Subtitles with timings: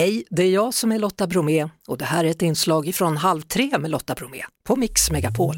[0.00, 3.16] Hej, det är jag som är Lotta Bromé och det här är ett inslag ifrån
[3.16, 5.56] Halv tre med Lotta Bromé på Mix Megapol.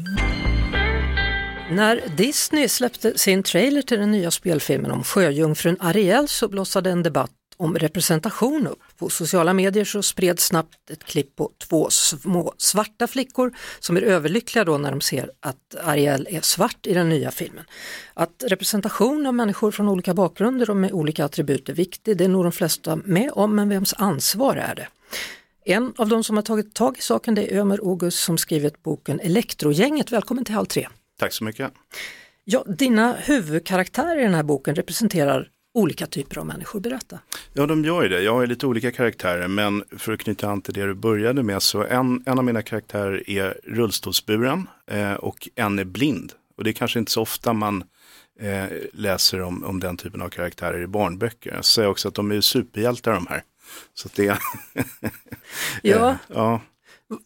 [1.71, 7.03] När Disney släppte sin trailer till den nya spelfilmen om sjöjungfrun Ariel så blossade en
[7.03, 8.79] debatt om representation upp.
[8.97, 14.01] På sociala medier så spreds snabbt ett klipp på två små svarta flickor som är
[14.01, 17.65] överlyckliga då när de ser att Ariel är svart i den nya filmen.
[18.13, 22.29] Att representation av människor från olika bakgrunder och med olika attribut är viktig, det är
[22.29, 24.87] nog de flesta med om, men vems ansvar är det?
[25.65, 28.83] En av de som har tagit tag i saken det är Ömer August som skrivit
[28.83, 30.11] boken Elektrogänget.
[30.11, 30.87] Välkommen till Halv tre.
[31.19, 31.71] Tack så mycket.
[32.43, 36.79] Ja, dina huvudkaraktärer i den här boken representerar olika typer av människor.
[36.79, 37.19] Berätta.
[37.53, 38.21] Ja, de gör ju det.
[38.21, 41.61] Jag har lite olika karaktärer, men för att knyta an till det du började med
[41.61, 46.33] så en, en av mina karaktärer är rullstolsburen eh, och en är blind.
[46.57, 47.83] Och det är kanske inte så ofta man
[48.39, 51.53] eh, läser om, om den typen av karaktärer i barnböcker.
[51.55, 53.43] Jag säger också att de är superhjältar de här.
[53.93, 54.37] Så det ja.
[56.27, 56.61] Ja.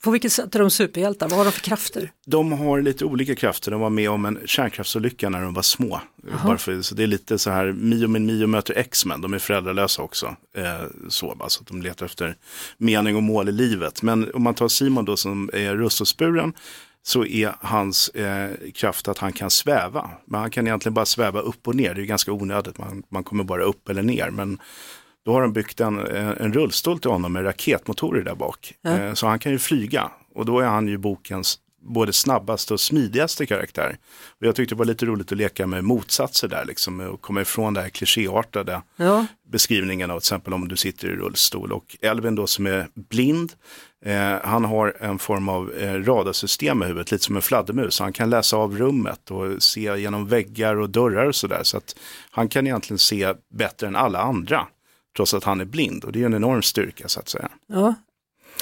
[0.01, 1.30] På vilket sätt är de superhjältar?
[1.30, 2.11] Vad har de för krafter?
[2.25, 3.71] De har lite olika krafter.
[3.71, 6.02] De var med om en kärnkraftsolycka när de var små.
[6.44, 9.21] Varför, så det är lite så här, Mio min Mio möter X-Men.
[9.21, 10.35] De är föräldralösa också.
[10.57, 12.35] Eh, så, bara, så att de letar efter
[12.77, 14.02] mening och mål i livet.
[14.02, 16.53] Men om man tar Simon då som är rullstolsburen
[17.03, 20.09] så är hans eh, kraft att han kan sväva.
[20.25, 21.94] Men han kan egentligen bara sväva upp och ner.
[21.94, 22.77] Det är ganska onödigt.
[22.77, 24.29] Man, man kommer bara upp eller ner.
[24.29, 24.59] Men
[25.28, 26.00] då har de byggt en,
[26.39, 28.73] en rullstol till honom med raketmotorer där bak.
[28.86, 32.80] Eh, så han kan ju flyga och då är han ju bokens både snabbaste och
[32.80, 33.97] smidigaste karaktär.
[34.39, 37.42] Och jag tyckte det var lite roligt att leka med motsatser där, liksom, och komma
[37.42, 39.25] ifrån det här klichéartade ja.
[39.52, 41.72] beskrivningen av till exempel om du sitter i rullstol.
[41.72, 43.53] Och Elvin då som är blind,
[44.06, 47.95] eh, han har en form av eh, radarsystem i huvudet, lite som en fladdermus.
[47.95, 51.64] Så han kan läsa av rummet och se genom väggar och dörrar och sådär.
[51.64, 51.95] Så att
[52.31, 54.67] han kan egentligen se bättre än alla andra
[55.17, 57.49] trots att han är blind och det är en enorm styrka så att säga.
[57.67, 57.95] Ja.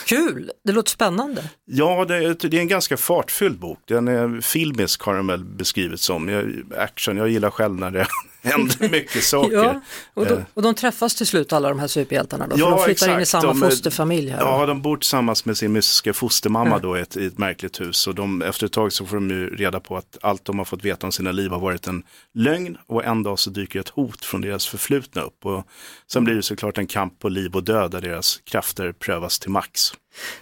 [0.06, 1.50] Kul, det låter spännande.
[1.66, 3.80] Ja, det är, det är en ganska fartfylld bok.
[3.86, 6.30] Den är filmisk har den väl beskrivits som.
[6.30, 8.08] Jag, action, jag gillar själv när det
[8.46, 9.56] händer mycket saker.
[9.56, 9.82] ja,
[10.14, 12.56] och, de, och de träffas till slut alla de här superhjältarna då?
[12.60, 13.16] Ja, för de flyttar exakt.
[13.16, 14.40] in i samma de, fosterfamilj här?
[14.40, 16.82] Ja, de bor tillsammans med sin mystiska fostermamma mm.
[16.82, 18.08] då i ett, i ett märkligt hus.
[18.08, 20.66] Och de, efter ett tag så får de ju reda på att allt de har
[20.66, 22.78] fått veta om sina liv har varit en lögn.
[22.88, 25.46] Och en dag så dyker ett hot från deras förflutna upp.
[25.46, 25.68] Och
[26.12, 29.50] sen blir det såklart en kamp på liv och död där deras krafter prövas till
[29.50, 29.94] max.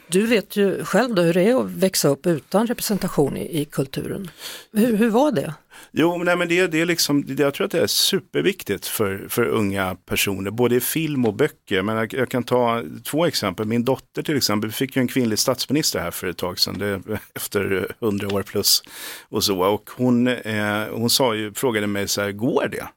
[0.07, 3.65] Du vet ju själv då hur det är att växa upp utan representation i, i
[3.65, 4.31] kulturen.
[4.71, 5.53] Hur, hur var det?
[5.91, 9.45] Jo, nej, men det, det är liksom, jag tror att det är superviktigt för, för
[9.45, 11.81] unga personer, både i film och böcker.
[11.81, 13.67] Men jag, jag kan ta två exempel.
[13.67, 16.77] Min dotter till exempel, vi fick ju en kvinnlig statsminister här för ett tag sedan,
[16.77, 17.01] det,
[17.35, 18.83] efter hundra år plus
[19.29, 19.59] och så.
[19.59, 22.87] Och hon, eh, hon sa ju, frågade mig så här, går det?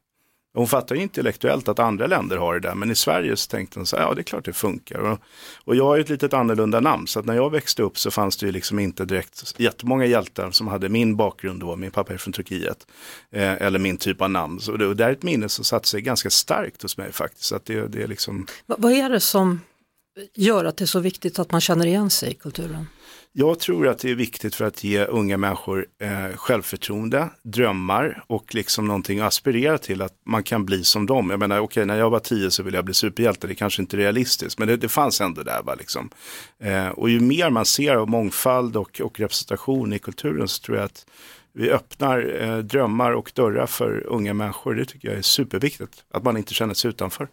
[0.56, 3.78] Hon fattar ju intellektuellt att andra länder har det där, men i Sverige så tänkte
[3.78, 4.98] hon så här, ja det är klart det funkar.
[4.98, 5.18] Och,
[5.64, 8.10] och jag har ju ett litet annorlunda namn, så att när jag växte upp så
[8.10, 12.12] fanns det ju liksom inte direkt jättemånga hjältar som hade min bakgrund då, min pappa
[12.12, 12.86] är från Turkiet,
[13.30, 14.60] eh, eller min typ av namn.
[14.60, 17.44] Så det, och det är ett minne som satt sig ganska starkt hos mig faktiskt.
[17.44, 18.46] Så att det, det är liksom...
[18.66, 19.60] Vad är det som
[20.34, 22.86] gör att det är så viktigt att man känner igen sig i kulturen?
[23.38, 28.54] Jag tror att det är viktigt för att ge unga människor eh, självförtroende, drömmar och
[28.54, 31.30] liksom någonting att aspirera till att man kan bli som dem.
[31.30, 33.82] Jag menar, okej, okay, när jag var tio så ville jag bli superhjälte, det kanske
[33.82, 35.62] inte är realistiskt, men det, det fanns ändå där.
[35.62, 36.10] Va, liksom.
[36.58, 40.76] eh, och ju mer man ser av mångfald och, och representation i kulturen så tror
[40.76, 41.06] jag att
[41.52, 44.74] vi öppnar eh, drömmar och dörrar för unga människor.
[44.74, 47.28] Det tycker jag är superviktigt, att man inte känner sig utanför.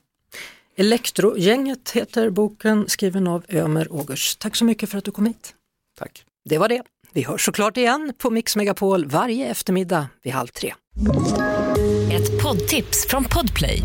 [0.75, 4.35] Elektrogänget heter boken, skriven av Ömer Ågers.
[4.35, 5.53] Tack så mycket för att du kom hit.
[5.99, 6.23] Tack.
[6.49, 6.81] Det var det.
[7.13, 10.73] Vi hörs såklart igen på Mix Megapol varje eftermiddag vid halv tre.
[12.11, 13.81] Ett poddtips från Podplay.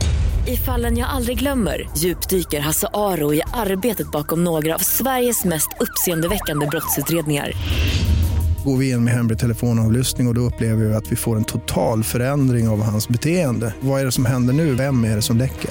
[0.47, 5.69] I fallen jag aldrig glömmer djupdyker Hasse Aro i arbetet bakom några av Sveriges mest
[5.81, 7.53] uppseendeväckande brottsutredningar.
[8.65, 11.45] Går vi in med hemlig telefonavlyssning och, och då upplever vi att vi får en
[11.45, 13.75] total förändring av hans beteende.
[13.81, 14.75] Vad är det som händer nu?
[14.75, 15.71] Vem är det som läcker?